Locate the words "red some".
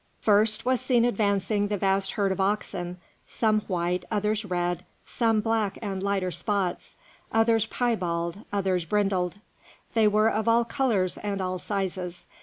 4.43-5.41